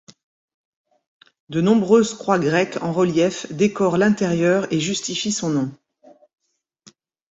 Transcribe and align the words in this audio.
De 1.49 1.61
nombreuses 1.61 2.15
croix 2.15 2.39
grecques 2.39 2.79
en 2.81 2.91
relief 2.91 3.45
décorent 3.53 3.99
l'intérieur 3.99 4.65
et 4.73 4.79
justifient 4.79 5.31
son 5.31 5.49
nom. 5.51 5.71